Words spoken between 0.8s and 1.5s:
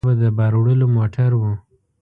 موټر و.